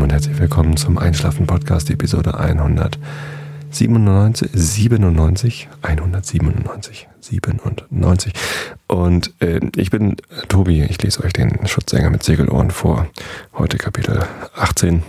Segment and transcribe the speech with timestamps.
[0.00, 8.32] Lieben und herzlich willkommen zum Einschlafen Podcast Episode 197, 97, 197, 97.
[8.86, 10.16] Und äh, ich bin
[10.48, 13.08] Tobi, ich lese euch den Schutzsänger mit Segelohren vor.
[13.52, 14.24] Heute Kapitel
[14.56, 15.02] 18.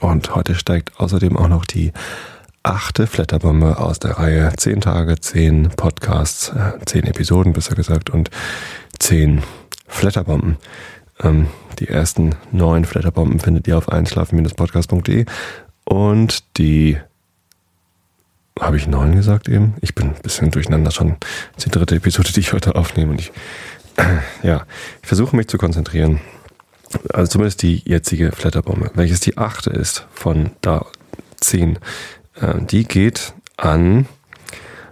[0.00, 1.92] Und heute steigt außerdem auch noch die
[2.62, 8.30] achte Flatterbombe aus der Reihe 10 Tage, 10 Podcasts, äh, 10 Episoden besser gesagt und
[9.00, 9.42] 10
[9.88, 10.58] Flatterbomben.
[11.22, 11.48] Ähm,
[11.78, 15.26] die ersten neun Flatterbomben findet ihr auf einschlafen-podcast.de
[15.84, 16.98] und die
[18.58, 19.74] habe ich neun gesagt eben?
[19.80, 21.16] Ich bin ein bisschen durcheinander schon.
[21.54, 23.32] Das ist die dritte Episode, die ich heute aufnehme und ich,
[23.96, 24.66] äh, ja,
[25.02, 26.20] ich versuche mich zu konzentrieren.
[27.12, 30.86] Also zumindest die jetzige Flatterbombe, welches die achte ist von da
[31.40, 31.78] zehn.
[32.40, 34.06] Äh, die geht an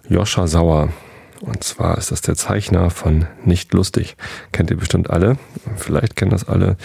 [0.09, 0.91] Joscha Sauer.
[1.41, 4.17] Und zwar ist das der Zeichner von Nicht Lustig.
[4.53, 5.39] Kennt ihr bestimmt alle.
[5.77, 6.77] Vielleicht kennen das alle.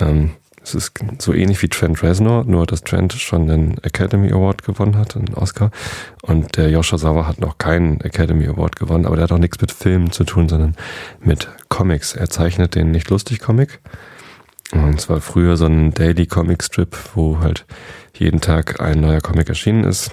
[0.00, 0.30] Ähm,
[0.64, 4.96] es ist so ähnlich wie Trent Reznor, nur dass Trent schon den Academy Award gewonnen
[4.96, 5.70] hat, einen Oscar.
[6.22, 9.60] Und der Joscha Sauer hat noch keinen Academy Award gewonnen, aber der hat auch nichts
[9.60, 10.74] mit Filmen zu tun, sondern
[11.20, 12.14] mit Comics.
[12.14, 13.80] Er zeichnet den Nicht Lustig Comic.
[14.72, 17.66] Und zwar früher so ein Daily Comic Strip, wo halt
[18.14, 20.12] jeden Tag ein neuer Comic erschienen ist.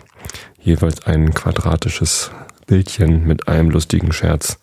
[0.60, 2.30] Jeweils ein quadratisches
[2.68, 4.60] Bildchen mit einem lustigen Scherz,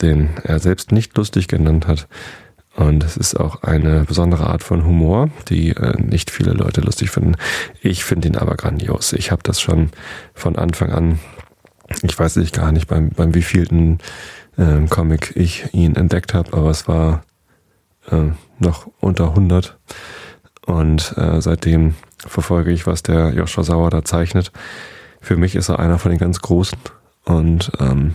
[0.00, 2.08] den er selbst nicht lustig genannt hat.
[2.76, 7.10] Und es ist auch eine besondere Art von Humor, die äh, nicht viele Leute lustig
[7.10, 7.36] finden.
[7.80, 9.12] Ich finde ihn aber grandios.
[9.12, 9.90] Ich habe das schon
[10.34, 11.20] von Anfang an,
[12.02, 13.98] ich weiß nicht gar nicht, beim, beim wievielten
[14.56, 17.24] äh, Comic ich ihn entdeckt habe, aber es war
[18.10, 19.78] äh, noch unter 100.
[20.66, 24.50] Und äh, seitdem verfolge ich, was der Joshua Sauer da zeichnet.
[25.20, 26.78] Für mich ist er einer von den ganz Großen.
[27.24, 28.14] Und ähm,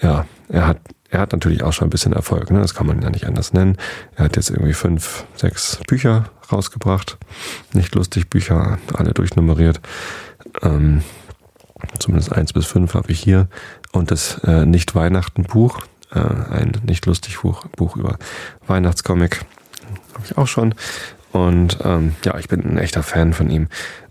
[0.00, 0.78] ja, er hat,
[1.10, 2.60] er hat natürlich auch schon ein bisschen Erfolg, ne?
[2.60, 3.76] das kann man ja nicht anders nennen.
[4.16, 7.18] Er hat jetzt irgendwie fünf, sechs Bücher rausgebracht.
[7.72, 9.80] Nicht lustig Bücher, alle durchnummeriert.
[10.62, 11.02] Ähm,
[11.98, 13.48] zumindest eins bis fünf habe ich hier.
[13.92, 15.82] Und das äh, Nicht-Weihnachten-Buch,
[16.12, 18.18] äh, ein nicht lustig Buch, Buch über
[18.66, 19.44] Weihnachtscomic,
[20.14, 20.74] habe ich auch schon.
[21.32, 23.68] Und ähm, ja, ich bin ein echter Fan von ihm.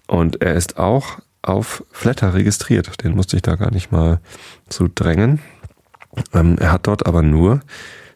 [0.07, 3.03] Und er ist auch auf Flatter registriert.
[3.03, 4.19] Den musste ich da gar nicht mal
[4.69, 5.39] zu drängen.
[6.33, 7.61] Ähm, er hat dort aber nur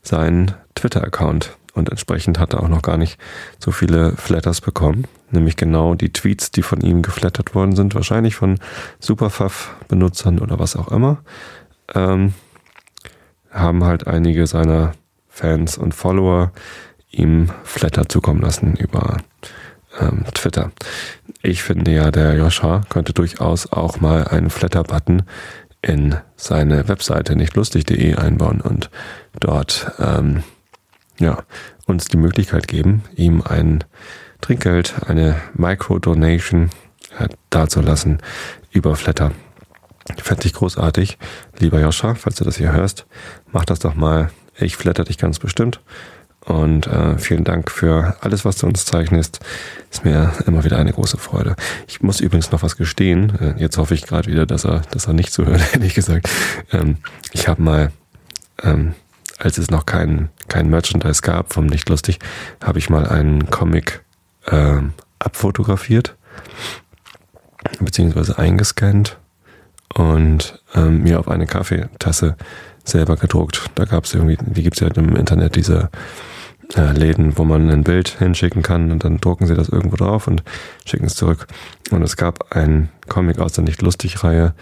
[0.01, 3.19] seinen Twitter-Account und entsprechend hat er auch noch gar nicht
[3.59, 5.05] so viele Flatters bekommen.
[5.31, 8.59] Nämlich genau die Tweets, die von ihm geflattert worden sind, wahrscheinlich von
[8.99, 11.19] Superfuff-Benutzern oder was auch immer,
[11.93, 12.33] ähm,
[13.51, 14.93] haben halt einige seiner
[15.27, 16.51] Fans und Follower
[17.11, 19.17] ihm Flatter zukommen lassen über
[19.99, 20.71] ähm, Twitter.
[21.41, 25.23] Ich finde ja, der Joscha könnte durchaus auch mal einen Flatter-Button
[25.81, 28.89] in seine Webseite nichtlustig.de einbauen und
[29.39, 30.43] dort ähm,
[31.19, 31.43] ja,
[31.85, 33.83] uns die Möglichkeit geben, ihm ein
[34.41, 36.71] Trinkgeld, eine Micro-Donation
[37.17, 38.19] äh, dazulassen
[38.71, 39.31] über Flatter.
[40.17, 41.17] Fände ich großartig.
[41.57, 43.05] Lieber Joscha, falls du das hier hörst,
[43.51, 44.29] mach das doch mal.
[44.57, 45.81] Ich flatter dich ganz bestimmt.
[46.45, 49.39] Und äh, vielen Dank für alles, was du uns zeichnest.
[49.91, 51.55] Ist mir immer wieder eine große Freude.
[51.87, 53.33] Ich muss übrigens noch was gestehen.
[53.39, 56.29] Äh, jetzt hoffe ich gerade wieder, dass er, dass er nicht zuhört, ehrlich gesagt.
[56.71, 56.97] Ähm,
[57.31, 57.91] ich habe mal,
[58.61, 58.93] ähm,
[59.39, 62.19] als es noch kein, kein Merchandise gab vom Nicht lustig,
[62.63, 64.03] habe ich mal einen Comic
[64.45, 64.81] äh,
[65.17, 66.15] abfotografiert,
[67.79, 69.17] beziehungsweise eingescannt
[69.95, 72.35] und ähm, mir auf eine Kaffeetasse
[72.83, 73.71] selber gedruckt.
[73.73, 75.89] Da gab es irgendwie, die gibt es ja im Internet, diese
[76.75, 80.27] äh, Läden, wo man ein Bild hinschicken kann und dann drucken sie das irgendwo drauf
[80.27, 80.43] und
[80.85, 81.47] schicken es zurück.
[81.91, 84.53] Und es gab ein Comic aus der Nicht-Lustig-Reihe,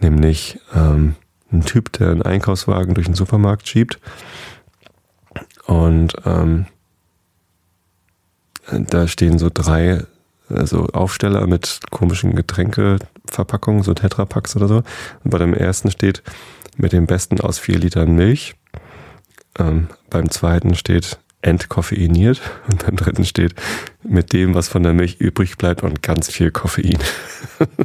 [0.00, 1.16] nämlich ähm,
[1.52, 3.98] ein Typ, der einen Einkaufswagen durch den Supermarkt schiebt
[5.66, 6.66] und ähm,
[8.70, 10.04] da stehen so drei
[10.48, 14.82] also Aufsteller mit komischen Getränkeverpackungen, so Tetrapacks oder so.
[15.24, 16.22] Und bei dem ersten steht
[16.76, 18.54] mit dem besten aus vier Litern Milch.
[19.58, 22.40] Ähm, beim zweiten steht entkoffeiniert
[22.70, 23.54] und beim dritten steht
[24.04, 26.98] mit dem, was von der Milch übrig bleibt und ganz viel Koffein.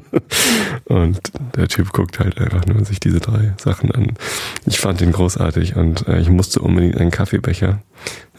[0.85, 1.19] und
[1.55, 4.13] der Typ guckt halt einfach nur sich diese drei Sachen an.
[4.65, 7.81] Ich fand ihn großartig und äh, ich musste unbedingt einen Kaffeebecher,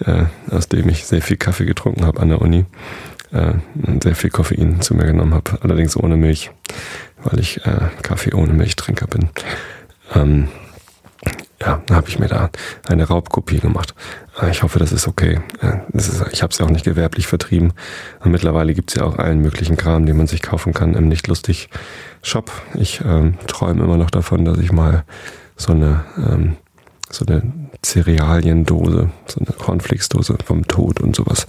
[0.05, 2.65] äh, aus dem ich sehr viel Kaffee getrunken habe an der Uni,
[3.33, 3.55] äh,
[4.03, 6.51] sehr viel Koffein zu mir genommen habe, allerdings ohne Milch,
[7.23, 9.29] weil ich äh, Kaffee ohne Milchtrinker bin.
[10.15, 10.49] Ähm,
[11.61, 12.51] ja, habe ich mir da
[12.89, 13.95] eine Raubkopie gemacht.
[14.41, 15.41] Äh, ich hoffe, das ist okay.
[15.61, 17.73] Äh, das ist, ich habe es ja auch nicht gewerblich vertrieben.
[18.21, 21.09] Und mittlerweile gibt es ja auch allen möglichen Kram, den man sich kaufen kann im
[21.09, 22.51] Nicht-Lustig-Shop.
[22.75, 25.05] Ich ähm, träume immer noch davon, dass ich mal
[25.57, 26.57] so eine, ähm,
[27.11, 27.43] so eine
[27.85, 31.47] Cerealiendose, so eine Cornflakes-Dose vom Tod und sowas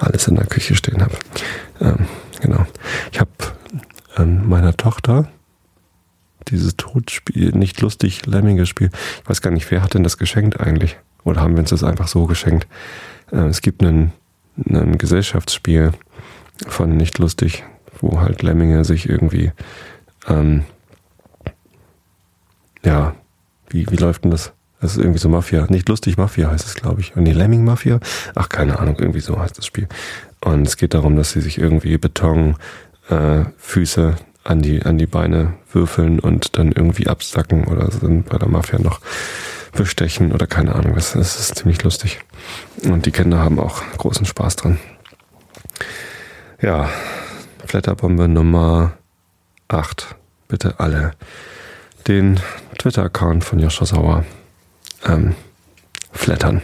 [0.00, 1.16] alles in der Küche stehen habe.
[1.80, 2.06] Ähm,
[2.40, 2.64] genau.
[3.10, 3.30] Ich habe
[4.16, 5.28] ähm, meiner Tochter
[6.48, 8.90] dieses Todspiel, nicht lustig, Lemminge-Spiel.
[9.22, 10.96] Ich weiß gar nicht, wer hat denn das geschenkt eigentlich?
[11.24, 12.66] Oder haben wir uns das einfach so geschenkt?
[13.30, 14.12] Äh, es gibt ein
[14.98, 15.92] Gesellschaftsspiel
[16.66, 17.64] von nicht lustig,
[18.00, 19.52] wo halt Lemminge sich irgendwie,
[20.28, 20.64] ähm,
[22.84, 23.14] ja,
[23.68, 24.52] wie, wie läuft denn das?
[24.80, 25.66] Das ist irgendwie so Mafia.
[25.68, 27.16] Nicht lustig Mafia heißt es, glaube ich.
[27.16, 28.00] Und die Lemming Mafia?
[28.34, 29.88] Ach, keine Ahnung, irgendwie so heißt das Spiel.
[30.44, 32.56] Und es geht darum, dass sie sich irgendwie Beton,
[33.08, 38.38] äh, Füße an die, an die Beine würfeln und dann irgendwie absacken oder sind bei
[38.38, 39.00] der Mafia noch
[39.72, 40.94] bestechen oder keine Ahnung.
[40.94, 42.20] Das ist ziemlich lustig.
[42.84, 44.78] Und die Kinder haben auch großen Spaß dran.
[46.60, 46.88] Ja,
[47.66, 48.92] Flatterbombe Nummer
[49.68, 50.14] 8.
[50.48, 51.12] Bitte alle
[52.06, 52.40] den
[52.78, 54.24] Twitter-Account von Joscha Sauer
[55.06, 55.34] ähm,
[56.12, 56.62] flattern.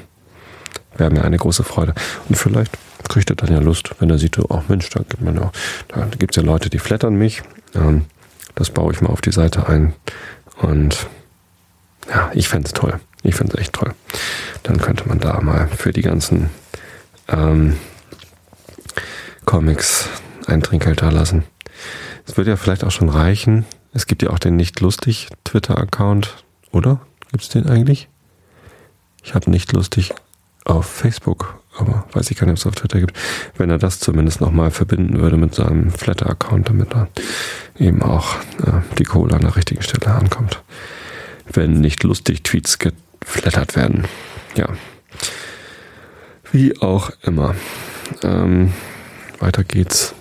[0.96, 1.94] Wäre mir eine große Freude.
[2.28, 2.76] Und vielleicht
[3.08, 5.50] kriegt er dann ja Lust, wenn er sieht, oh Mensch, da gibt man ja,
[5.88, 7.42] da gibt es ja Leute, die flattern mich.
[7.74, 8.06] Ähm,
[8.54, 9.94] das baue ich mal auf die Seite ein.
[10.60, 11.06] Und
[12.08, 12.98] ja, ich fände es toll.
[13.22, 13.94] Ich fände es echt toll.
[14.62, 16.50] Dann könnte man da mal für die ganzen
[17.28, 17.76] ähm,
[19.44, 20.08] Comics
[20.46, 21.44] ein Trinkgeld da lassen.
[22.26, 23.64] Es würde ja vielleicht auch schon reichen.
[23.92, 27.00] Es gibt ja auch den nicht lustig Twitter-Account, oder?
[27.30, 28.08] Gibt es den eigentlich?
[29.22, 30.14] Ich habe nicht lustig
[30.64, 33.16] auf Facebook, aber weiß ich gar nicht, ob es auf Twitter gibt.
[33.56, 37.08] Wenn er das zumindest nochmal verbinden würde mit seinem Flatter-Account, damit dann
[37.78, 40.62] eben auch äh, die Kohle an der richtigen Stelle ankommt.
[41.50, 44.04] Wenn nicht lustig Tweets geflattert werden.
[44.54, 44.68] Ja.
[46.52, 47.54] Wie auch immer.
[48.22, 48.72] Ähm,
[49.38, 50.14] weiter geht's.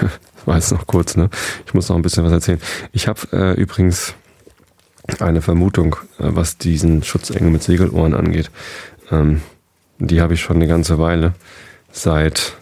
[0.44, 1.30] War jetzt noch kurz, ne?
[1.66, 2.60] Ich muss noch ein bisschen was erzählen.
[2.92, 4.14] Ich habe äh, übrigens
[5.20, 8.50] eine Vermutung, äh, was diesen Schutzengel mit Segelohren angeht.
[9.10, 9.40] Ähm,
[9.98, 11.34] die habe ich schon eine ganze Weile,
[11.92, 12.56] seit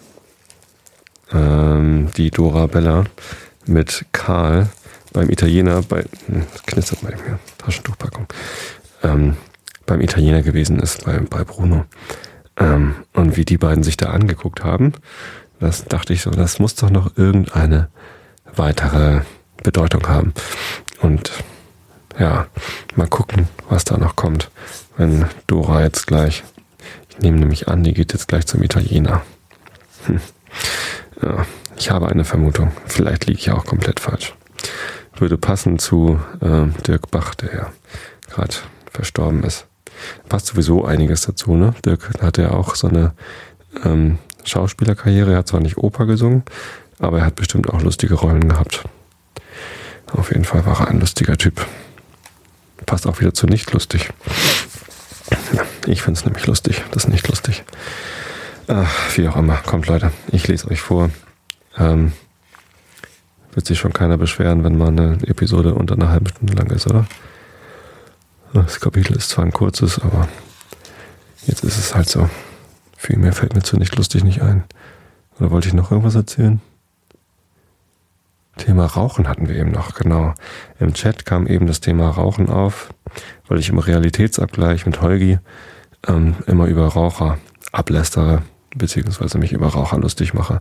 [1.32, 3.04] ähm, die Dora Bella
[3.66, 4.68] mit Karl
[5.12, 8.26] beim Italiener bei hm, knistert mal hier, Taschentuchpackung
[9.02, 9.36] ähm,
[9.86, 11.84] beim Italiener gewesen ist bei, bei Bruno.
[12.56, 14.94] Ähm, und wie die beiden sich da angeguckt haben
[15.62, 17.88] das dachte ich so das muss doch noch irgendeine
[18.54, 19.20] weitere
[19.62, 20.34] Bedeutung haben.
[21.00, 21.30] Und
[22.18, 22.46] ja,
[22.96, 24.50] mal gucken, was da noch kommt,
[24.96, 26.42] wenn Dora jetzt gleich,
[27.12, 29.22] ich nehme nämlich an, die geht jetzt gleich zum Italiener.
[30.06, 30.20] Hm.
[31.22, 34.34] Ja, ich habe eine Vermutung, vielleicht liege ich auch komplett falsch.
[35.16, 37.72] Würde passen zu äh, Dirk Bach, der ja
[38.30, 38.54] gerade
[38.90, 39.66] verstorben ist.
[40.28, 41.74] Passt sowieso einiges dazu, ne?
[41.84, 43.12] Dirk hatte ja auch so eine
[43.84, 46.44] ähm, Schauspielerkarriere, er hat zwar nicht Oper gesungen,
[46.98, 48.84] aber er hat bestimmt auch lustige Rollen gehabt.
[50.06, 51.66] Auf jeden Fall war er ein lustiger Typ.
[52.86, 54.10] Passt auch wieder zu nicht lustig.
[55.52, 56.82] Ja, ich finde es nämlich lustig.
[56.90, 57.64] Das ist nicht lustig.
[58.68, 59.56] Ach, wie auch immer.
[59.56, 61.10] Kommt Leute, ich lese euch vor.
[61.76, 62.12] Ähm,
[63.52, 66.86] wird sich schon keiner beschweren, wenn mal eine Episode unter einer halben Stunde lang ist,
[66.86, 67.06] oder?
[68.52, 70.28] Das Kapitel ist zwar ein kurzes, aber
[71.46, 72.28] jetzt ist es halt so.
[72.96, 74.64] Viel mehr fällt mir zu nicht lustig nicht ein.
[75.38, 76.60] Oder wollte ich noch irgendwas erzählen?
[78.58, 80.34] Thema Rauchen hatten wir eben noch, genau.
[80.78, 82.92] Im Chat kam eben das Thema Rauchen auf,
[83.48, 85.38] weil ich im Realitätsabgleich mit Holgi
[86.06, 87.38] ähm, immer über Raucher
[87.72, 88.42] ablästere,
[88.76, 90.60] beziehungsweise mich über Raucher lustig mache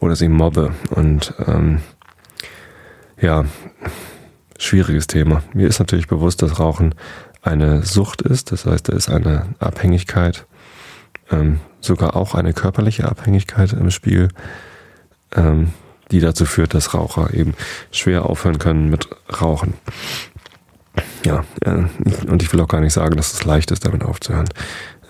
[0.00, 0.74] oder sie mobbe.
[0.90, 1.80] Und ähm,
[3.20, 3.44] ja,
[4.58, 5.42] schwieriges Thema.
[5.52, 6.94] Mir ist natürlich bewusst, dass Rauchen
[7.42, 10.46] eine Sucht ist, das heißt, da ist eine Abhängigkeit,
[11.30, 14.28] ähm, sogar auch eine körperliche Abhängigkeit im Spiel.
[15.34, 15.72] Ähm,
[16.10, 17.54] die dazu führt, dass Raucher eben
[17.90, 19.08] schwer aufhören können mit
[19.40, 19.74] Rauchen.
[21.24, 21.84] Ja, äh,
[22.28, 24.48] und ich will auch gar nicht sagen, dass es leicht ist, damit aufzuhören.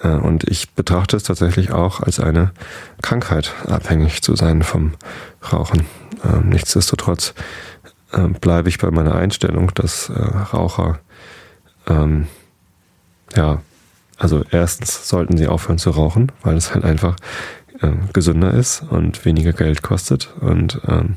[0.03, 2.53] Äh, und ich betrachte es tatsächlich auch als eine
[3.03, 4.93] Krankheit, abhängig zu sein vom
[5.53, 5.87] Rauchen.
[6.25, 7.35] Ähm, nichtsdestotrotz
[8.13, 10.99] ähm, bleibe ich bei meiner Einstellung, dass äh, Raucher,
[11.87, 12.29] ähm,
[13.37, 13.61] ja,
[14.17, 17.17] also erstens sollten sie aufhören zu rauchen, weil es halt einfach
[17.81, 21.17] äh, gesünder ist und weniger Geld kostet und ähm,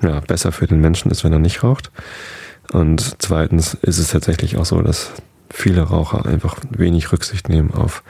[0.00, 1.90] ja, besser für den Menschen ist, wenn er nicht raucht.
[2.72, 5.12] Und zweitens ist es tatsächlich auch so, dass
[5.50, 8.02] viele Raucher einfach wenig Rücksicht nehmen auf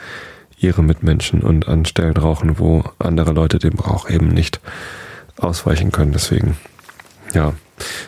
[0.57, 4.59] ihre Mitmenschen und an Stellen rauchen, wo andere Leute dem Rauch eben nicht
[5.37, 6.11] ausweichen können.
[6.11, 6.57] Deswegen,
[7.33, 7.53] ja,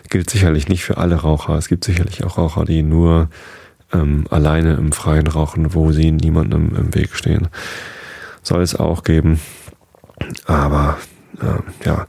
[0.10, 1.56] gilt sicherlich nicht für alle Raucher.
[1.56, 3.30] Es gibt sicherlich auch Raucher, die nur
[3.94, 7.48] ähm, alleine im Freien rauchen, wo sie niemandem im Weg stehen.
[8.44, 9.40] Soll es auch geben.
[10.46, 10.98] Aber
[11.40, 12.06] äh, ja,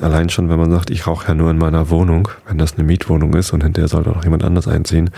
[0.00, 2.84] allein schon, wenn man sagt, ich rauche ja nur in meiner Wohnung, wenn das eine
[2.84, 5.10] Mietwohnung ist und in der soll doch noch jemand anders einziehen,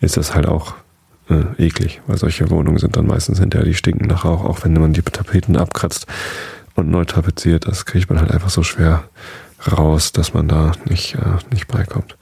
[0.00, 0.74] ist das halt auch
[1.30, 4.74] äh, eklig, weil solche Wohnungen sind dann meistens hinterher, die stinken nach Rauch, auch wenn
[4.74, 6.06] man die Tapeten abkratzt
[6.74, 9.04] und neu tapeziert, das kriegt man halt einfach so schwer
[9.70, 12.16] raus, dass man da nicht, äh, nicht beikommt.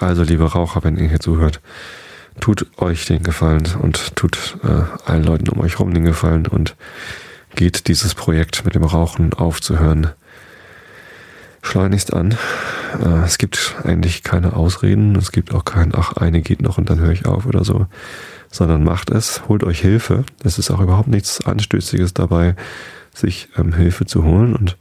[0.00, 1.60] Also, liebe Raucher, wenn ihr hier zuhört,
[2.40, 6.76] tut euch den Gefallen und tut äh, allen Leuten um euch rum den Gefallen und
[7.56, 10.12] geht dieses Projekt mit dem Rauchen aufzuhören
[11.66, 12.36] schleunigst an.
[13.02, 16.88] Äh, es gibt eigentlich keine Ausreden, es gibt auch kein, ach, eine geht noch und
[16.88, 17.86] dann höre ich auf oder so,
[18.50, 20.24] sondern macht es, holt euch Hilfe.
[20.44, 22.54] Es ist auch überhaupt nichts Anstößiges dabei,
[23.12, 24.76] sich ähm, Hilfe zu holen und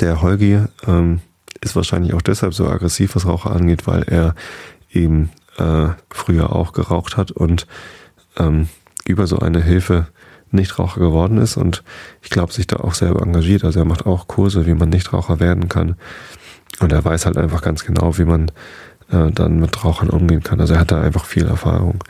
[0.00, 1.20] der Holgi ähm,
[1.60, 4.34] ist wahrscheinlich auch deshalb so aggressiv, was Raucher angeht, weil er
[4.92, 7.66] eben äh, früher auch geraucht hat und
[8.36, 8.68] ähm,
[9.06, 10.06] über so eine Hilfe
[10.50, 11.82] Nichtraucher geworden ist und
[12.22, 13.64] ich glaube, sich da auch selber engagiert.
[13.64, 15.96] Also er macht auch Kurse, wie man Nichtraucher werden kann.
[16.80, 18.50] Und er weiß halt einfach ganz genau, wie man
[19.10, 20.60] äh, dann mit Rauchern umgehen kann.
[20.60, 22.04] Also er hat da einfach viel Erfahrung.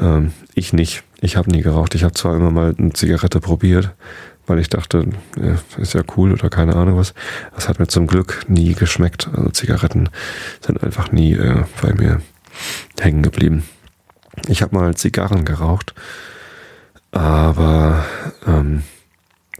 [0.00, 1.04] Ähm, ich nicht.
[1.20, 1.94] Ich habe nie geraucht.
[1.94, 3.90] Ich habe zwar immer mal eine Zigarette probiert,
[4.46, 5.06] weil ich dachte,
[5.40, 7.14] ja, ist ja cool oder keine Ahnung was.
[7.54, 9.28] Das hat mir zum Glück nie geschmeckt.
[9.36, 10.08] Also Zigaretten
[10.60, 12.20] sind einfach nie äh, bei mir
[12.98, 13.62] hängen geblieben.
[14.48, 15.94] Ich habe mal Zigarren geraucht
[17.12, 18.04] aber
[18.46, 18.82] ähm,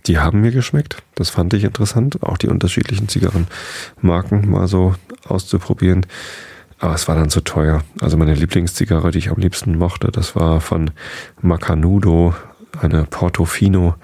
[0.06, 0.96] die haben mir geschmeckt.
[1.14, 4.94] Das fand ich interessant, auch die unterschiedlichen Zigarrenmarken mal so
[5.28, 6.06] auszuprobieren.
[6.80, 7.84] Aber es war dann zu teuer.
[8.00, 10.90] Also meine Lieblingszigarre, die ich am liebsten mochte, das war von
[11.40, 12.34] Macanudo,
[12.80, 13.94] eine Portofino.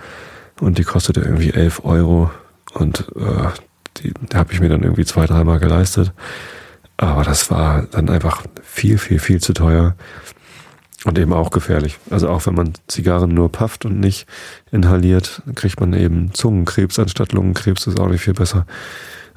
[0.61, 2.31] Und die kostete irgendwie 11 Euro.
[2.75, 3.49] Und äh,
[3.97, 6.13] die, habe ich mir dann irgendwie zwei, dreimal geleistet.
[6.97, 9.97] Aber das war dann einfach viel, viel, viel zu teuer.
[11.05, 11.99] Und eben auch gefährlich.
[12.11, 14.27] Also auch wenn man Zigarren nur pafft und nicht
[14.73, 17.85] inhaliert, kriegt man eben Zungenkrebs anstatt Lungenkrebs.
[17.85, 18.67] Das ist auch nicht viel besser.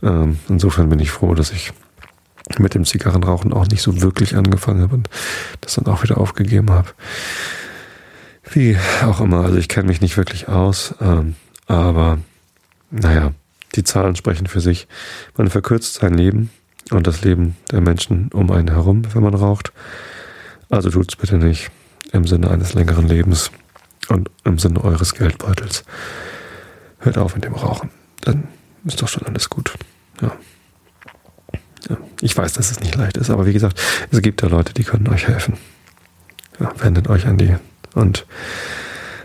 [0.02, 1.72] Ähm, insofern bin ich froh, dass ich
[2.58, 5.10] mit dem Zigarrenrauchen auch nicht so wirklich angefangen habe und
[5.62, 6.90] das dann auch wieder aufgegeben habe.
[8.52, 11.36] Wie auch immer, also ich kenne mich nicht wirklich aus, ähm,
[11.68, 12.18] aber
[12.90, 13.34] naja,
[13.76, 14.88] die Zahlen sprechen für sich.
[15.38, 16.50] Man verkürzt sein Leben
[16.90, 19.72] und das Leben der Menschen um einen herum, wenn man raucht.
[20.72, 21.70] Also tut's bitte nicht
[22.14, 23.52] im Sinne eines längeren Lebens
[24.08, 25.84] und im Sinne eures Geldbeutels.
[27.00, 27.90] Hört auf mit dem Rauchen.
[28.22, 28.48] Dann
[28.86, 29.74] ist doch schon alles gut.
[30.22, 30.32] Ja.
[31.90, 31.98] ja.
[32.22, 33.80] Ich weiß, dass es nicht leicht ist, aber wie gesagt,
[34.12, 35.58] es gibt da Leute, die können euch helfen.
[36.60, 37.56] Ja, wendet euch an die
[37.94, 38.26] und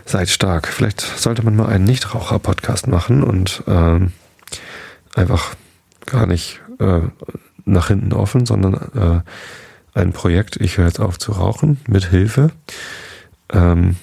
[0.05, 0.67] seid stark.
[0.67, 4.11] Vielleicht sollte man mal einen Nichtraucher-Podcast machen und ähm,
[5.15, 5.55] einfach
[6.05, 7.01] gar nicht äh,
[7.63, 9.21] nach hinten offen, sondern äh,
[9.97, 12.51] ein Projekt, ich höre jetzt auf zu rauchen, mit Hilfe.
[13.51, 13.97] Ähm,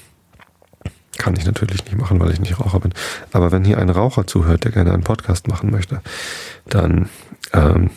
[1.16, 2.92] kann ich natürlich nicht machen, weil ich nicht Raucher bin.
[3.32, 6.02] Aber wenn hier ein Raucher zuhört, der gerne einen Podcast machen möchte,
[6.66, 7.08] dann
[7.52, 7.90] ähm,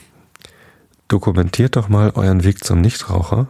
[1.08, 3.48] dokumentiert doch mal euren Weg zum Nichtraucher.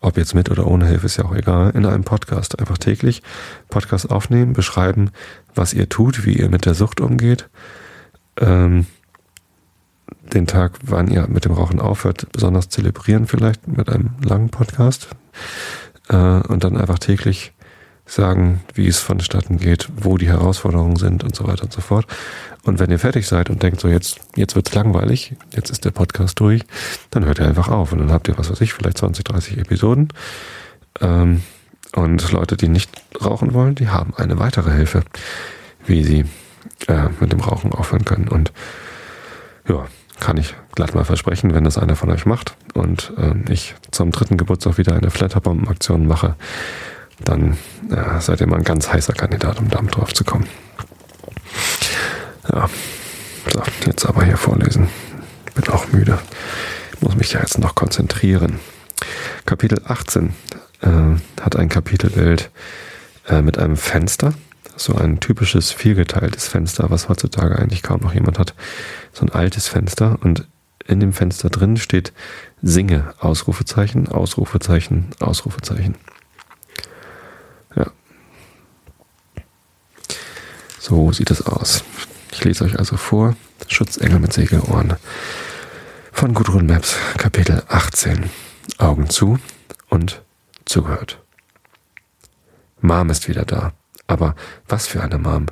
[0.00, 1.70] Ob jetzt mit oder ohne Hilfe ist ja auch egal.
[1.70, 2.58] In einem Podcast.
[2.58, 3.22] Einfach täglich
[3.70, 5.10] Podcast aufnehmen, beschreiben,
[5.54, 7.48] was ihr tut, wie ihr mit der Sucht umgeht.
[8.38, 8.86] Ähm,
[10.32, 15.08] den Tag, wann ihr mit dem Rauchen aufhört, besonders zelebrieren vielleicht mit einem langen Podcast
[16.08, 17.52] äh, und dann einfach täglich
[18.06, 22.06] sagen, wie es vonstatten geht, wo die Herausforderungen sind und so weiter und so fort.
[22.62, 25.90] Und wenn ihr fertig seid und denkt so, jetzt, jetzt wird's langweilig, jetzt ist der
[25.90, 26.62] Podcast durch,
[27.10, 29.58] dann hört ihr einfach auf und dann habt ihr, was weiß ich, vielleicht 20, 30
[29.58, 30.08] Episoden.
[31.00, 31.42] Ähm,
[31.94, 32.90] und Leute, die nicht
[33.24, 35.02] rauchen wollen, die haben eine weitere Hilfe,
[35.86, 36.24] wie sie
[36.88, 38.28] äh, mit dem Rauchen aufhören können.
[38.28, 38.52] Und
[39.68, 39.86] ja,
[40.20, 44.10] kann ich glatt mal versprechen, wenn das einer von euch macht und äh, ich zum
[44.10, 46.34] dritten Geburtstag wieder eine Flatterbomben-Aktion mache,
[47.24, 47.56] dann
[47.90, 50.46] äh, seid ihr mal ein ganz heißer Kandidat, um damit drauf zu kommen.
[52.52, 52.68] Ja,
[53.52, 54.88] so, jetzt aber hier vorlesen.
[55.54, 56.18] Bin auch müde.
[56.94, 58.58] Ich muss mich ja jetzt noch konzentrieren.
[59.46, 60.34] Kapitel 18
[60.82, 60.88] äh,
[61.40, 62.50] hat ein Kapitelbild
[63.28, 64.34] äh, mit einem Fenster
[64.76, 68.54] so ein typisches viergeteiltes Fenster, was heutzutage eigentlich kaum noch jemand hat.
[69.12, 70.46] So ein altes Fenster und
[70.86, 72.12] in dem Fenster drin steht
[72.62, 75.96] Singe, Ausrufezeichen, Ausrufezeichen, Ausrufezeichen.
[77.74, 77.86] Ja.
[80.78, 81.82] So sieht es aus.
[82.30, 84.96] Ich lese euch also vor, Schutzengel mit Segelohren
[86.12, 88.30] von Gudrun Maps, Kapitel 18.
[88.78, 89.38] Augen zu
[89.88, 90.22] und
[90.64, 91.20] zugehört.
[92.80, 93.72] Mom ist wieder da.
[94.06, 94.34] Aber
[94.68, 95.46] was für eine Mom.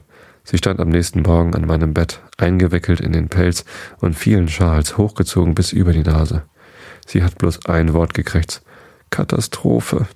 [0.45, 3.65] Sie stand am nächsten Morgen an meinem Bett, eingewickelt in den Pelz
[3.99, 6.43] und vielen Schals, hochgezogen bis über die Nase.
[7.07, 8.63] Sie hat bloß ein Wort gekriegt.
[9.11, 10.07] Katastrophe.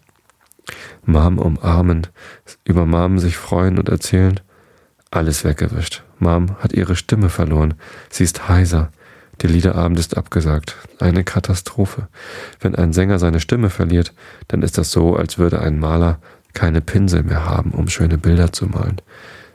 [1.05, 2.07] Mom umarmen,
[2.65, 4.41] über Mom sich freuen und erzählen.
[5.11, 6.03] Alles weggewischt.
[6.19, 7.75] Mom hat ihre Stimme verloren.
[8.11, 8.91] Sie ist heiser.
[9.41, 10.77] Der Liederabend ist abgesagt.
[10.99, 12.09] Eine Katastrophe.
[12.61, 14.13] Wenn ein Sänger seine Stimme verliert,
[14.49, 16.19] dann ist das so, als würde ein Maler
[16.59, 19.01] keine Pinsel mehr haben, um schöne Bilder zu malen.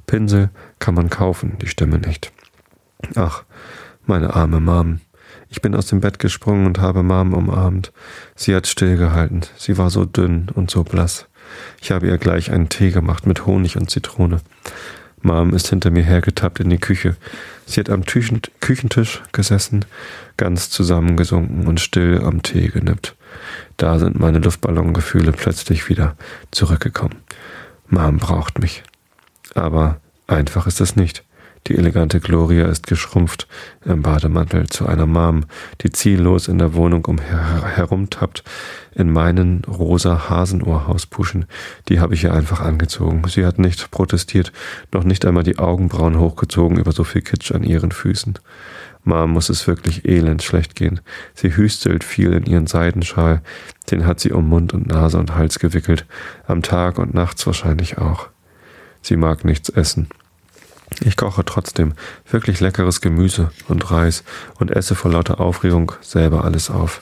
[0.08, 2.32] Pinsel kann man kaufen, die Stimme nicht.
[3.16, 3.44] Ach,
[4.06, 5.02] meine arme Mom.
[5.50, 7.92] Ich bin aus dem Bett gesprungen und habe Mom umarmt.
[8.36, 9.42] Sie hat stillgehalten.
[9.58, 11.28] Sie war so dünn und so blass.
[11.82, 14.40] Ich habe ihr gleich einen Tee gemacht mit Honig und Zitrone.
[15.22, 17.18] Mom ist hinter mir hergetappt in die Küche.
[17.66, 19.84] Sie hat am Küchentisch gesessen,
[20.38, 23.18] ganz zusammengesunken und still am Tee genippt.
[23.78, 26.16] Da sind meine Luftballongefühle plötzlich wieder
[26.52, 27.16] zurückgekommen.
[27.88, 28.84] Mom braucht mich.
[29.56, 31.24] Aber einfach ist es nicht.
[31.68, 33.48] Die elegante Gloria ist geschrumpft
[33.86, 35.46] im Bademantel zu einer Mom,
[35.82, 38.44] die ziellos in der Wohnung umher herumtappt.
[38.94, 41.46] In meinen rosa Hasenohrhauspuschen,
[41.88, 43.24] die habe ich ihr einfach angezogen.
[43.30, 44.52] Sie hat nicht protestiert,
[44.92, 48.38] noch nicht einmal die Augenbrauen hochgezogen über so viel Kitsch an ihren Füßen.
[49.04, 51.02] Mom muss es wirklich elend schlecht gehen.
[51.34, 53.42] Sie hüstelt viel in ihren Seidenschal,
[53.92, 56.06] den hat sie um Mund und Nase und Hals gewickelt,
[56.48, 58.30] am Tag und nachts wahrscheinlich auch.
[59.02, 60.08] Sie mag nichts essen.
[61.02, 61.94] Ich koche trotzdem
[62.30, 64.24] wirklich leckeres Gemüse und Reis
[64.60, 67.02] und esse vor lauter Aufregung selber alles auf.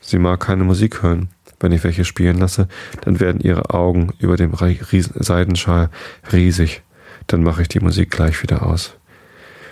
[0.00, 1.30] Sie mag keine Musik hören.
[1.58, 2.68] Wenn ich welche spielen lasse,
[3.02, 4.52] dann werden ihre Augen über dem
[4.90, 5.90] Seidenschal
[6.32, 6.82] riesig.
[7.28, 8.96] Dann mache ich die Musik gleich wieder aus.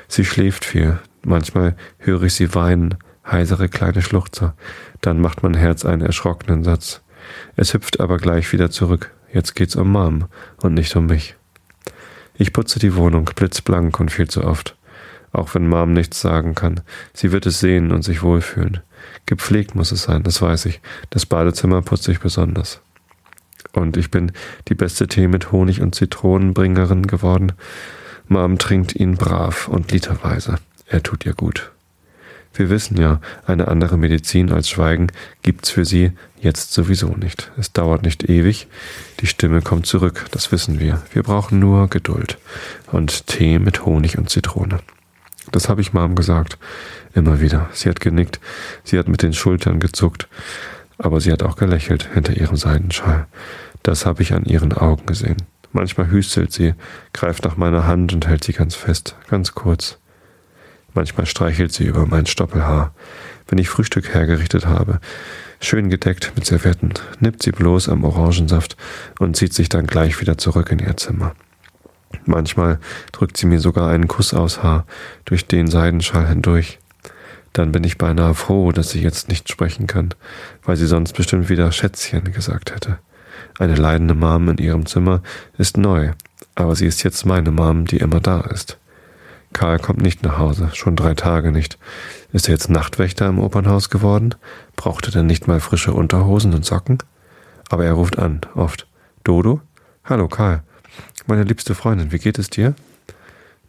[0.07, 0.99] Sie schläft viel.
[1.23, 2.97] Manchmal höre ich sie weinen,
[3.27, 4.55] heisere kleine Schluchzer.
[5.01, 7.03] Dann macht mein Herz einen erschrockenen Satz.
[7.57, 9.13] Es hüpft aber gleich wieder zurück.
[9.33, 10.27] Jetzt geht's um Mom
[10.63, 11.37] und nicht um mich.
[12.35, 14.77] Ich putze die Wohnung blitzblank und viel zu oft.
[15.33, 16.81] Auch wenn Mom nichts sagen kann.
[17.13, 18.81] Sie wird es sehen und sich wohlfühlen.
[19.27, 20.81] Gepflegt muss es sein, das weiß ich.
[21.11, 22.81] Das Badezimmer putze ich besonders.
[23.73, 24.33] Und ich bin
[24.69, 27.53] die beste Tee mit Honig und Zitronenbringerin geworden.
[28.27, 30.57] Mom trinkt ihn brav und literweise.
[30.91, 31.71] Er tut ihr gut.
[32.53, 35.07] Wir wissen ja, eine andere Medizin als Schweigen
[35.43, 37.53] gibt's für sie jetzt sowieso nicht.
[37.57, 38.67] Es dauert nicht ewig.
[39.21, 41.01] Die Stimme kommt zurück, das wissen wir.
[41.13, 42.39] Wir brauchen nur Geduld
[42.91, 44.81] und Tee mit Honig und Zitrone.
[45.53, 46.59] Das habe ich Mom gesagt.
[47.15, 47.71] Immer wieder.
[47.73, 48.41] Sie hat genickt.
[48.83, 50.29] Sie hat mit den Schultern gezuckt.
[50.99, 53.29] Aber sie hat auch gelächelt hinter ihrem Seidenschal.
[53.85, 55.37] Das habe ich an ihren Augen gesehen.
[55.73, 56.75] Manchmal hüstelt sie,
[57.13, 60.01] greift nach meiner Hand und hält sie ganz fest, ganz kurz.
[60.95, 62.93] Manchmal streichelt sie über mein Stoppelhaar.
[63.49, 65.01] Wenn ich Frühstück hergerichtet habe,
[65.61, 68.77] schön gedeckt mit Servietten, nippt sie bloß am Orangensaft
[69.19, 71.35] und zieht sich dann gleich wieder zurück in ihr Zimmer.
[72.27, 72.79] Manchmal
[73.13, 74.87] drückt sie mir sogar einen Kuss aufs Haar
[75.25, 76.79] durch den Seidenschall hindurch.
[77.53, 80.15] Dann bin ich beinahe froh, dass sie jetzt nicht sprechen kann,
[80.65, 82.99] weil sie sonst bestimmt wieder Schätzchen gesagt hätte.
[83.59, 85.23] Eine leidende Mom in ihrem Zimmer
[85.59, 86.13] ist neu,
[86.55, 88.79] aber sie ist jetzt meine Mom, die immer da ist.
[89.53, 91.79] Karl kommt nicht nach Hause, schon drei Tage nicht.
[92.33, 94.35] Ist er jetzt Nachtwächter im Opernhaus geworden?
[94.77, 96.99] Braucht er denn nicht mal frische Unterhosen und Socken?
[97.69, 98.87] Aber er ruft an, oft.
[99.25, 99.61] Dodo?
[100.05, 100.63] Hallo Karl.
[101.27, 102.75] Meine liebste Freundin, wie geht es dir?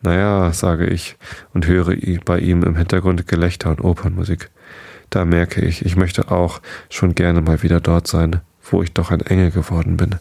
[0.02, 1.16] Naja, sage ich
[1.54, 4.50] und höre bei ihm im Hintergrund Gelächter und Opernmusik.
[5.10, 9.12] Da merke ich, ich möchte auch schon gerne mal wieder dort sein, wo ich doch
[9.12, 10.16] ein Engel geworden bin.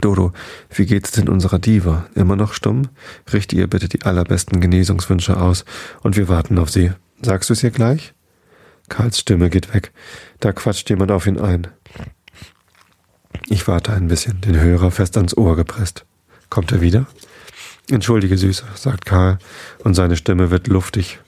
[0.00, 0.32] Dodo,
[0.70, 2.06] wie geht's denn unserer Diva?
[2.14, 2.88] Immer noch stumm?
[3.32, 5.64] Richte ihr bitte die allerbesten Genesungswünsche aus
[6.02, 6.92] und wir warten auf sie.
[7.22, 8.14] Sagst du es ihr gleich?
[8.88, 9.92] Karls Stimme geht weg.
[10.40, 11.68] Da quatscht jemand auf ihn ein.
[13.48, 16.04] Ich warte ein bisschen, den Hörer fest ans Ohr gepresst.
[16.50, 17.06] Kommt er wieder?
[17.90, 19.38] Entschuldige, Süße, sagt Karl,
[19.78, 21.18] und seine Stimme wird luftig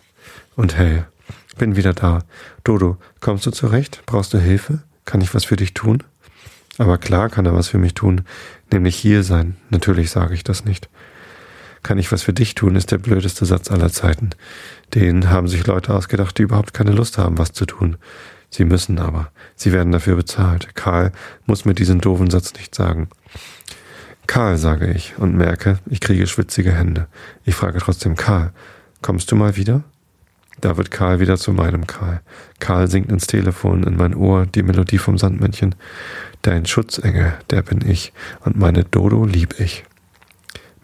[0.57, 1.07] und hell.
[1.57, 2.21] Bin wieder da.
[2.65, 4.03] Dodo, kommst du zurecht?
[4.07, 4.83] Brauchst du Hilfe?
[5.07, 6.03] Kann ich was für dich tun?
[6.81, 8.23] Aber klar kann er was für mich tun,
[8.73, 9.59] nämlich hier sein.
[9.69, 10.89] Natürlich sage ich das nicht.
[11.83, 14.31] Kann ich was für dich tun, ist der blödeste Satz aller Zeiten.
[14.95, 17.99] Den haben sich Leute ausgedacht, die überhaupt keine Lust haben, was zu tun.
[18.49, 19.31] Sie müssen aber.
[19.57, 20.75] Sie werden dafür bezahlt.
[20.75, 21.13] Karl
[21.45, 23.11] muss mir diesen doofen Satz nicht sagen.
[24.27, 27.09] Karl, sage ich und merke, ich kriege schwitzige Hände.
[27.45, 28.55] Ich frage trotzdem Karl,
[29.03, 29.85] kommst du mal wieder?
[30.61, 32.21] Da wird Karl wieder zu meinem Karl.
[32.59, 35.75] Karl singt ins Telefon in mein Ohr die Melodie vom Sandmännchen.
[36.43, 39.85] Dein Schutzengel, der bin ich, und meine Dodo lieb ich.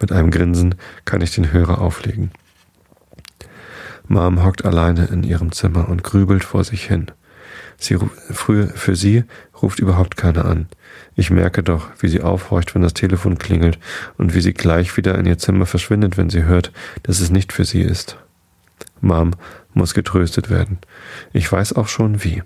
[0.01, 2.31] Mit einem Grinsen kann ich den Hörer auflegen.
[4.09, 7.11] Mom hockt alleine in ihrem Zimmer und grübelt vor sich hin.
[7.79, 7.99] Sie,
[8.31, 9.25] früh, für sie
[9.61, 10.69] ruft überhaupt keiner an.
[11.15, 13.79] Ich merke doch, wie sie aufhorcht, wenn das Telefon klingelt
[14.17, 17.53] und wie sie gleich wieder in ihr Zimmer verschwindet, wenn sie hört, dass es nicht
[17.53, 18.17] für sie ist.
[19.01, 19.33] Mom
[19.75, 20.79] muss getröstet werden.
[21.33, 22.43] Ich weiß auch schon wie.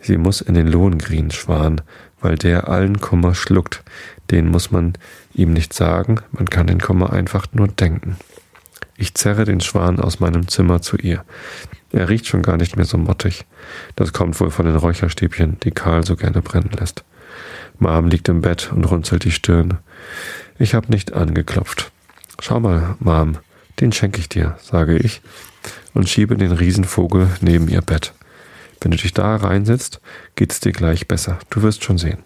[0.00, 1.80] Sie muss in den Lohngrin schwan,
[2.20, 3.82] weil der allen Kummer schluckt.
[4.30, 4.94] Den muss man
[5.34, 8.16] ihm nicht sagen, man kann den Kummer einfach nur denken.
[8.96, 11.24] Ich zerre den Schwan aus meinem Zimmer zu ihr.
[11.92, 13.44] Er riecht schon gar nicht mehr so mottig.
[13.94, 17.04] Das kommt wohl von den Räucherstäbchen, die Karl so gerne brennen lässt.
[17.78, 19.78] Mom liegt im Bett und runzelt die Stirn.
[20.58, 21.92] Ich hab nicht angeklopft.
[22.40, 23.38] Schau mal, Mom,
[23.80, 25.22] den schenke ich dir, sage ich
[25.94, 28.12] und schiebe den Riesenvogel neben ihr Bett.
[28.80, 30.00] Wenn du dich da reinsetzt,
[30.34, 31.38] geht's dir gleich besser.
[31.50, 32.18] Du wirst schon sehen.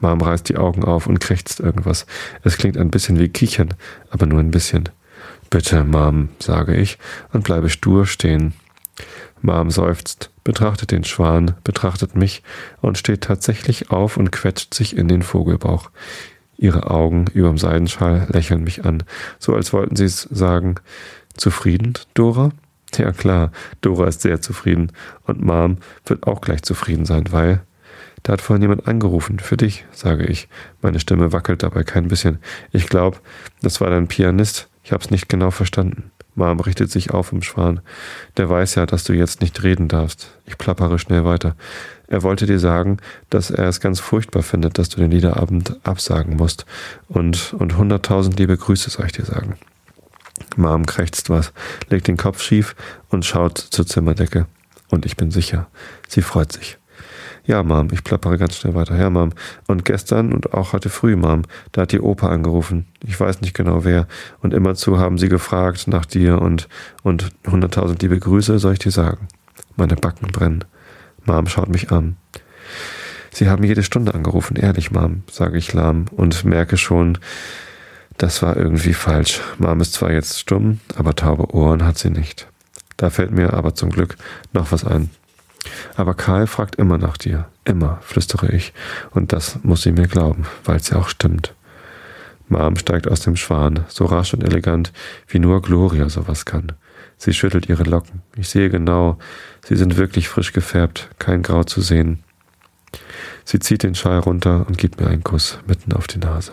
[0.00, 2.06] Mom reißt die Augen auf und krächzt irgendwas.
[2.42, 3.74] Es klingt ein bisschen wie Kichern,
[4.10, 4.88] aber nur ein bisschen.
[5.48, 6.98] Bitte, Mom, sage ich
[7.32, 8.52] und bleibe stur stehen.
[9.40, 12.42] Mom seufzt, betrachtet den Schwan, betrachtet mich
[12.80, 15.90] und steht tatsächlich auf und quetscht sich in den Vogelbauch.
[16.58, 19.02] Ihre Augen überm Seidenschal lächeln mich an,
[19.38, 20.76] so als wollten sie es sagen.
[21.36, 22.50] Zufrieden, Dora?
[22.96, 24.92] Ja klar, Dora ist sehr zufrieden
[25.24, 27.60] und Mom wird auch gleich zufrieden sein, weil
[28.22, 30.48] da hat vorhin jemand angerufen, für dich, sage ich.
[30.82, 32.38] Meine Stimme wackelt dabei kein bisschen.
[32.72, 33.18] Ich glaube,
[33.62, 34.68] das war dein Pianist.
[34.82, 36.10] Ich hab's nicht genau verstanden.
[36.36, 37.80] Mom richtet sich auf im Schwan.
[38.36, 40.30] Der weiß ja, dass du jetzt nicht reden darfst.
[40.44, 41.56] Ich plappere schnell weiter.
[42.06, 42.98] Er wollte dir sagen,
[43.30, 46.66] dass er es ganz furchtbar findet, dass du den Liederabend absagen musst.
[47.08, 49.56] Und, und hunderttausend liebe Grüße soll ich dir sagen.
[50.56, 51.52] Mom krächzt was,
[51.88, 52.76] legt den Kopf schief
[53.08, 54.46] und schaut zur Zimmerdecke.
[54.88, 55.66] Und ich bin sicher,
[56.06, 56.78] sie freut sich.
[57.46, 58.96] Ja, Mom, ich plappere ganz schnell weiter.
[58.96, 59.30] Ja, Mom.
[59.68, 62.86] Und gestern und auch heute früh, Mom, da hat die Opa angerufen.
[63.04, 64.08] Ich weiß nicht genau wer.
[64.40, 66.68] Und immerzu haben sie gefragt nach dir und,
[67.04, 69.28] und hunderttausend liebe Grüße, soll ich dir sagen.
[69.76, 70.64] Meine Backen brennen.
[71.24, 72.16] Mom schaut mich an.
[73.32, 77.18] Sie haben jede Stunde angerufen, ehrlich, Mom, sage ich lahm und merke schon,
[78.16, 79.42] das war irgendwie falsch.
[79.58, 82.48] Mom ist zwar jetzt stumm, aber taube Ohren hat sie nicht.
[82.96, 84.16] Da fällt mir aber zum Glück
[84.52, 85.10] noch was ein.
[85.96, 87.46] Aber Karl fragt immer nach dir.
[87.64, 88.74] Immer, flüstere ich.
[89.10, 91.54] Und das muss sie mir glauben, weil es ja auch stimmt.
[92.48, 94.92] Mom steigt aus dem Schwan, so rasch und elegant,
[95.26, 96.72] wie nur Gloria sowas kann.
[97.16, 98.22] Sie schüttelt ihre Locken.
[98.36, 99.18] Ich sehe genau,
[99.64, 102.22] sie sind wirklich frisch gefärbt, kein Grau zu sehen.
[103.44, 106.52] Sie zieht den Schal runter und gibt mir einen Kuss mitten auf die Nase.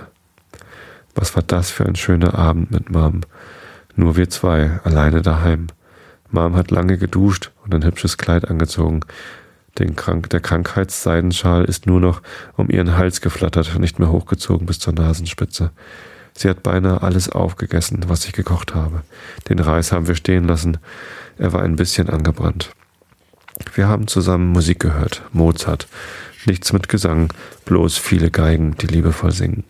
[1.15, 3.21] Was war das für ein schöner Abend mit Mom?
[3.95, 5.67] Nur wir zwei, alleine daheim.
[6.31, 9.01] Mom hat lange geduscht und ein hübsches Kleid angezogen.
[9.95, 12.21] Krank der Krankheitsseidenschal ist nur noch
[12.55, 15.71] um ihren Hals geflattert, nicht mehr hochgezogen bis zur Nasenspitze.
[16.35, 19.01] Sie hat beinahe alles aufgegessen, was ich gekocht habe.
[19.49, 20.77] Den Reis haben wir stehen lassen.
[21.37, 22.71] Er war ein bisschen angebrannt.
[23.75, 25.87] Wir haben zusammen Musik gehört, Mozart.
[26.45, 27.31] Nichts mit Gesang,
[27.65, 29.63] bloß viele Geigen, die liebevoll singen.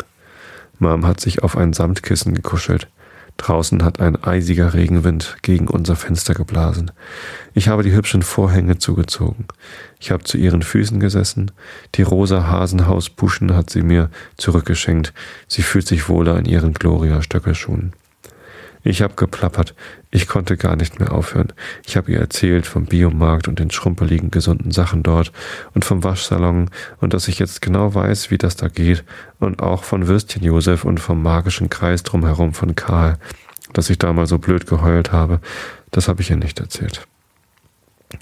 [0.80, 2.88] Mom hat sich auf ein Samtkissen gekuschelt.
[3.38, 6.92] Draußen hat ein eisiger Regenwind gegen unser Fenster geblasen.
[7.54, 9.46] Ich habe die hübschen Vorhänge zugezogen.
[10.00, 11.52] Ich habe zu ihren Füßen gesessen.
[11.96, 15.14] Die rosa Hasenhausbuschen hat sie mir zurückgeschenkt.
[15.48, 17.94] Sie fühlt sich wohler in ihren Gloria-Stöckelschuhen.
[18.84, 19.76] Ich habe geplappert.
[20.12, 21.54] Ich konnte gar nicht mehr aufhören.
[21.86, 25.32] Ich habe ihr erzählt vom Biomarkt und den schrumpeligen, gesunden Sachen dort
[25.74, 26.70] und vom Waschsalon
[27.00, 29.06] und dass ich jetzt genau weiß, wie das da geht
[29.40, 33.18] und auch von Würstchen Josef und vom magischen Kreis drumherum von Karl,
[33.72, 35.40] dass ich da mal so blöd geheult habe.
[35.92, 37.08] Das habe ich ihr nicht erzählt.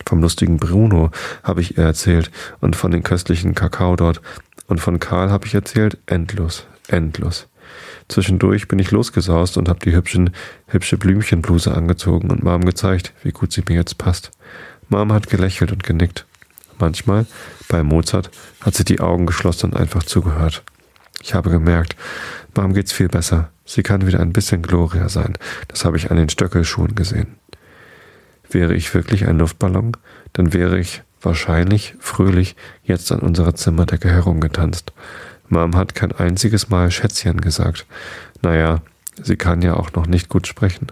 [0.05, 1.09] Vom lustigen Bruno
[1.43, 4.21] habe ich ihr erzählt und von den köstlichen Kakao dort
[4.67, 7.47] und von Karl habe ich erzählt endlos, endlos.
[8.11, 10.31] Zwischendurch bin ich losgesaust und habe die hübschen,
[10.67, 14.31] hübsche Blümchenbluse angezogen und Mom gezeigt, wie gut sie mir jetzt passt.
[14.89, 16.25] Mom hat gelächelt und genickt.
[16.77, 17.25] Manchmal,
[17.69, 20.61] bei Mozart, hat sie die Augen geschlossen und einfach zugehört.
[21.21, 21.95] Ich habe gemerkt,
[22.53, 23.49] Mom geht's viel besser.
[23.63, 25.37] Sie kann wieder ein bisschen Gloria sein.
[25.69, 27.37] Das habe ich an den Stöckelschuhen gesehen.
[28.49, 29.95] Wäre ich wirklich ein Luftballon,
[30.33, 34.91] dann wäre ich wahrscheinlich fröhlich jetzt an unserer Zimmerdecke herumgetanzt.
[35.51, 37.85] Mom hat kein einziges Mal Schätzchen gesagt.
[38.41, 38.81] Naja,
[39.21, 40.87] sie kann ja auch noch nicht gut sprechen.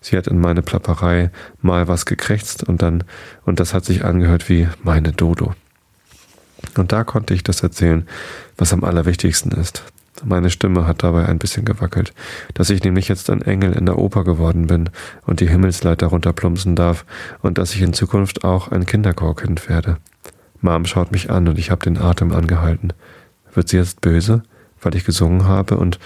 [0.00, 3.04] Sie hat in meine Plapperei mal was gekrächzt und dann,
[3.44, 5.54] und das hat sich angehört wie meine Dodo.
[6.76, 8.06] Und da konnte ich das erzählen,
[8.56, 9.82] was am allerwichtigsten ist.
[10.24, 12.14] Meine Stimme hat dabei ein bisschen gewackelt,
[12.54, 14.90] dass ich nämlich jetzt ein Engel in der Oper geworden bin
[15.26, 17.04] und die Himmelsleiter runterplumpsen darf
[17.42, 19.98] und dass ich in Zukunft auch ein Kinderchorkind werde.
[20.60, 22.92] Mom schaut mich an und ich habe den Atem angehalten.
[23.54, 24.42] Wird sie jetzt böse,
[24.80, 25.98] weil ich gesungen habe und,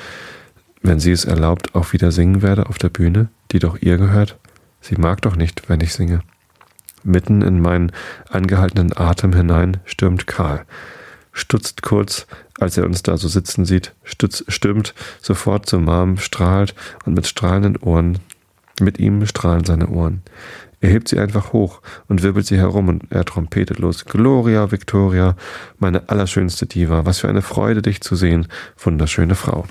[0.83, 4.39] wenn sie es erlaubt, auch wieder singen werde auf der Bühne, die doch ihr gehört?
[4.81, 6.21] Sie mag doch nicht, wenn ich singe.
[7.03, 7.93] Mitten in meinen
[8.29, 10.65] angehaltenen Atem hinein stürmt Karl,
[11.33, 12.27] stutzt kurz,
[12.59, 17.27] als er uns da so sitzen sieht, stütz, stürmt sofort zur Mom, strahlt und mit
[17.27, 18.19] strahlenden Ohren,
[18.81, 20.23] mit ihm strahlen seine Ohren.
[20.81, 24.05] Er hebt sie einfach hoch und wirbelt sie herum und er trompetet los.
[24.05, 25.35] Gloria, Victoria,
[25.79, 29.67] meine allerschönste Diva, was für eine Freude, dich zu sehen, wunderschöne Frau.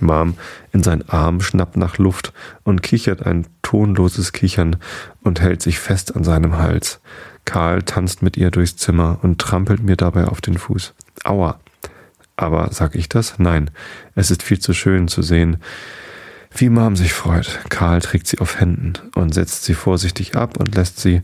[0.00, 0.34] Mom
[0.72, 4.76] in seinen Arm schnappt nach Luft und kichert ein tonloses Kichern
[5.22, 7.00] und hält sich fest an seinem Hals.
[7.44, 10.94] Karl tanzt mit ihr durchs Zimmer und trampelt mir dabei auf den Fuß.
[11.24, 11.60] Aua.
[12.36, 13.38] Aber sag ich das?
[13.38, 13.70] Nein.
[14.14, 15.58] Es ist viel zu schön zu sehen,
[16.56, 17.60] wie Mom sich freut.
[17.68, 21.22] Karl trägt sie auf Händen und setzt sie vorsichtig ab und lässt sie,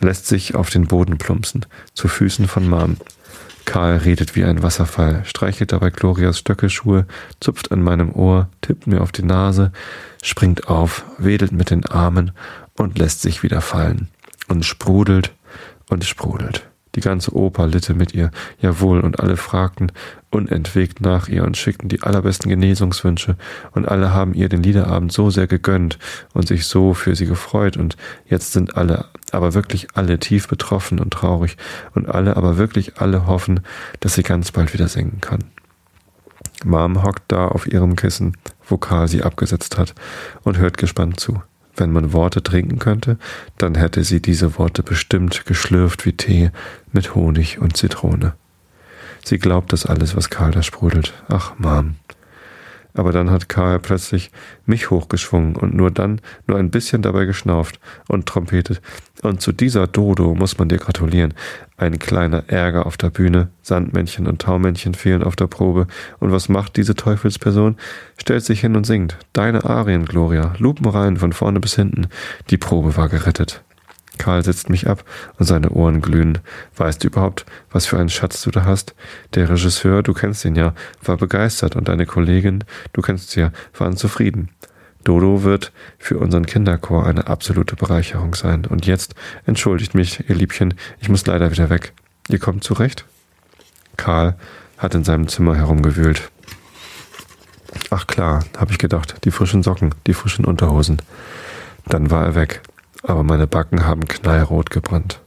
[0.00, 2.96] lässt sich auf den Boden plumpsen, zu Füßen von Mom.
[3.64, 7.06] Karl redet wie ein Wasserfall, streichelt dabei Glorias Stöckelschuhe,
[7.40, 9.72] zupft an meinem Ohr, tippt mir auf die Nase,
[10.22, 12.32] springt auf, wedelt mit den Armen
[12.76, 14.08] und lässt sich wieder fallen
[14.48, 15.32] und sprudelt
[15.90, 16.66] und sprudelt.
[16.98, 19.92] Die ganze Oper litte mit ihr, jawohl, und alle fragten
[20.32, 23.36] unentwegt nach ihr und schickten die allerbesten Genesungswünsche,
[23.70, 26.00] und alle haben ihr den Liederabend so sehr gegönnt
[26.34, 30.98] und sich so für sie gefreut, und jetzt sind alle, aber wirklich alle tief betroffen
[30.98, 31.56] und traurig,
[31.94, 33.60] und alle, aber wirklich alle hoffen,
[34.00, 35.44] dass sie ganz bald wieder singen kann.
[36.64, 38.36] Mom hockt da auf ihrem Kissen,
[38.68, 39.94] wo Karl sie abgesetzt hat,
[40.42, 41.40] und hört gespannt zu.
[41.78, 43.18] Wenn man Worte trinken könnte,
[43.56, 46.50] dann hätte sie diese Worte bestimmt geschlürft wie Tee
[46.92, 48.34] mit Honig und Zitrone.
[49.24, 51.14] Sie glaubt das alles, was Karl da sprudelt.
[51.28, 51.94] Ach, Mom.
[52.98, 54.32] Aber dann hat Karl plötzlich
[54.66, 58.80] mich hochgeschwungen und nur dann nur ein bisschen dabei geschnauft und trompetet.
[59.22, 61.32] Und zu dieser Dodo muss man dir gratulieren.
[61.76, 65.86] Ein kleiner Ärger auf der Bühne, Sandmännchen und Taumännchen fehlen auf der Probe.
[66.18, 67.76] Und was macht diese Teufelsperson?
[68.16, 69.16] Stellt sich hin und singt.
[69.32, 72.08] Deine Arien, Gloria, lupenrein von vorne bis hinten.
[72.50, 73.62] Die Probe war gerettet.
[74.28, 75.04] Karl setzt mich ab
[75.38, 76.40] und seine Ohren glühen.
[76.76, 78.94] Weißt du überhaupt, was für einen Schatz du da hast?
[79.32, 82.62] Der Regisseur, du kennst ihn ja, war begeistert und deine Kollegin,
[82.92, 84.50] du kennst sie ja, waren zufrieden.
[85.02, 88.66] Dodo wird für unseren Kinderchor eine absolute Bereicherung sein.
[88.66, 89.14] Und jetzt
[89.46, 91.94] entschuldigt mich, ihr Liebchen, ich muss leider wieder weg.
[92.28, 93.06] Ihr kommt zurecht?
[93.96, 94.36] Karl
[94.76, 96.30] hat in seinem Zimmer herumgewühlt.
[97.88, 101.00] Ach klar, habe ich gedacht, die frischen Socken, die frischen Unterhosen.
[101.86, 102.60] Dann war er weg
[103.02, 105.20] aber meine Backen haben knallrot gebrannt.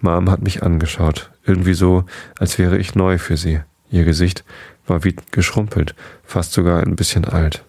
[0.00, 2.04] Mom hat mich angeschaut, irgendwie so,
[2.38, 3.60] als wäre ich neu für sie.
[3.90, 4.44] Ihr Gesicht
[4.86, 7.64] war wie geschrumpelt, fast sogar ein bisschen alt.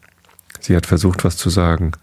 [0.59, 1.93] Sie hat versucht, was zu sagen.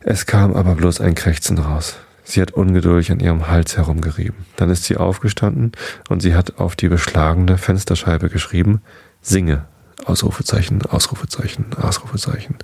[0.00, 1.98] Es kam aber bloß ein Krächzen raus.
[2.24, 4.46] Sie hat ungeduldig an ihrem Hals herumgerieben.
[4.56, 5.72] Dann ist sie aufgestanden
[6.08, 8.80] und sie hat auf die beschlagene Fensterscheibe geschrieben,
[9.20, 9.66] Singe,
[10.04, 12.56] Ausrufezeichen, Ausrufezeichen, Ausrufezeichen.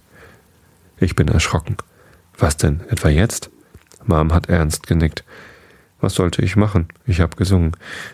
[0.99, 1.77] Ich bin erschrocken.
[2.39, 3.51] Was denn, etwa jetzt?
[4.07, 5.25] Mom hat ernst genickt.
[6.01, 6.87] Was sollte ich machen?
[7.05, 7.73] Ich habe gesungen.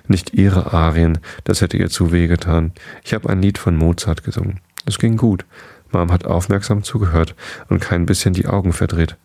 [0.08, 2.72] Nicht ihre Arien, das hätte ihr zu weh getan.
[3.04, 4.60] Ich habe ein Lied von Mozart gesungen.
[4.86, 5.44] Es ging gut.
[5.92, 7.34] Mom hat aufmerksam zugehört
[7.68, 9.16] und kein bisschen die Augen verdreht.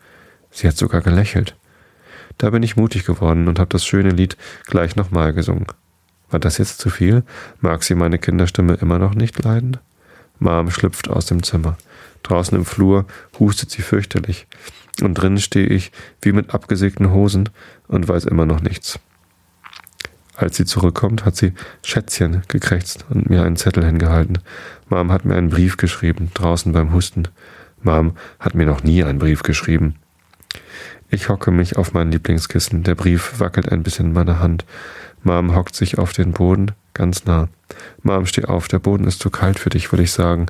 [0.52, 1.56] Sie hat sogar gelächelt.
[2.38, 4.36] Da bin ich mutig geworden und habe das schöne Lied
[4.66, 5.68] gleich nochmal gesungen.
[6.30, 7.24] War das jetzt zu viel?
[7.62, 9.78] Mag sie meine Kinderstimme immer noch nicht leiden?
[10.40, 11.78] Mom schlüpft aus dem Zimmer.
[12.24, 13.06] Draußen im Flur
[13.40, 14.46] hustet sie fürchterlich.
[15.02, 17.50] Und drinnen stehe ich wie mit abgesägten Hosen
[17.88, 19.00] und weiß immer noch nichts.
[20.36, 24.40] Als sie zurückkommt, hat sie Schätzchen gekrächzt und mir einen Zettel hingehalten.
[24.88, 27.28] Mom hat mir einen Brief geschrieben, draußen beim Husten.
[27.82, 29.96] Mom hat mir noch nie einen Brief geschrieben.
[31.10, 32.84] Ich hocke mich auf mein Lieblingskissen.
[32.84, 34.64] Der Brief wackelt ein bisschen in meiner Hand.
[35.24, 37.50] Mom hockt sich auf den Boden, ganz nah.
[38.04, 40.46] Mom, steh auf, der Boden ist zu kalt für dich, will ich sagen.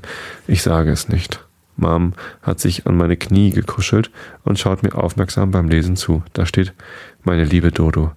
[0.46, 1.44] Ich sage es nicht.
[1.80, 4.12] Mom hat sich an meine Knie gekuschelt
[4.44, 6.24] und schaut mir aufmerksam beim Lesen zu.
[6.34, 6.74] Da steht,
[7.24, 8.12] meine liebe Dodo.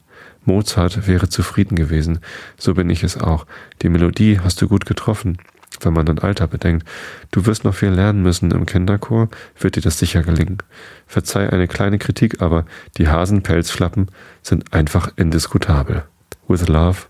[0.44, 2.20] Mozart wäre zufrieden gewesen.
[2.58, 3.46] So bin ich es auch.
[3.82, 5.38] Die Melodie hast du gut getroffen,
[5.80, 6.86] wenn man dein Alter bedenkt.
[7.30, 10.58] Du wirst noch viel lernen müssen im Kinderchor, wird dir das sicher gelingen.
[11.06, 12.66] Verzeih eine kleine Kritik, aber
[12.98, 14.08] die Hasenpelzflappen
[14.42, 16.04] sind einfach indiskutabel.
[16.48, 17.02] With love,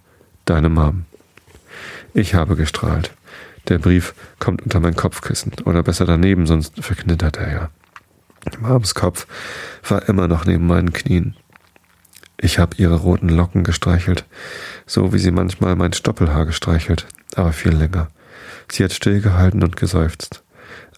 [0.44, 1.04] deine Mom.
[2.14, 3.12] Ich habe gestrahlt.
[3.68, 7.70] Der Brief kommt unter mein Kopfkissen oder besser daneben, sonst verknittert er ja.
[8.60, 9.26] Mams Kopf
[9.88, 11.36] war immer noch neben meinen Knien.
[12.38, 14.24] Ich habe ihre roten Locken gestreichelt,
[14.84, 18.08] so wie sie manchmal mein Stoppelhaar gestreichelt, aber viel länger.
[18.70, 20.42] Sie hat stillgehalten und geseufzt.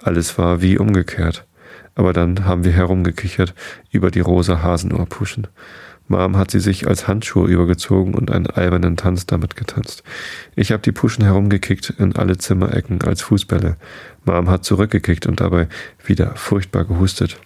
[0.03, 1.47] Alles war wie umgekehrt.
[1.95, 3.55] Aber dann haben wir herumgekichert
[3.91, 5.47] über die rosa Hasenohrpuschen.
[6.07, 10.03] Mom hat sie sich als Handschuhe übergezogen und einen albernen Tanz damit getanzt.
[10.55, 13.77] Ich habe die Puschen herumgekickt in alle Zimmerecken als Fußbälle.
[14.25, 15.69] Mom hat zurückgekickt und dabei
[16.05, 17.39] wieder furchtbar gehustet.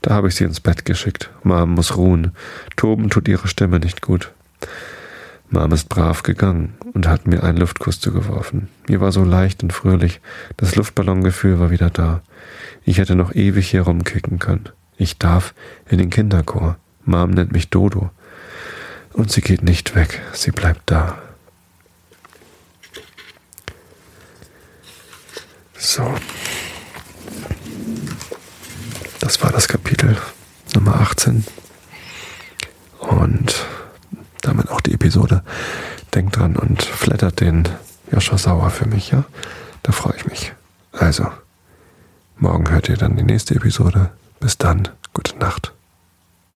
[0.00, 1.30] Da habe ich sie ins Bett geschickt.
[1.42, 2.32] Mom muss ruhen.
[2.76, 4.32] Toben tut ihre Stimme nicht gut.
[5.50, 8.68] Mom ist brav gegangen und hat mir einen Luftkuss zugeworfen.
[8.88, 10.20] Mir war so leicht und fröhlich.
[10.56, 12.22] Das Luftballongefühl war wieder da.
[12.84, 14.70] Ich hätte noch ewig hier rumkicken können.
[14.96, 15.54] Ich darf
[15.88, 16.76] in den Kinderchor.
[17.04, 18.10] Mom nennt mich Dodo.
[19.12, 21.18] Und sie geht nicht weg, sie bleibt da.
[25.78, 26.12] So.
[29.20, 30.16] Das war das Kapitel
[30.74, 31.44] Nummer 18.
[32.98, 33.66] Und
[34.40, 35.42] damit auch die Episode.
[36.14, 37.68] Denkt dran und flattert den
[38.10, 39.24] Joscha Sauer für mich, ja?
[39.82, 40.52] Da freue ich mich.
[40.92, 41.30] Also,
[42.36, 44.10] morgen hört ihr dann die nächste Episode.
[44.40, 45.72] Bis dann, gute Nacht.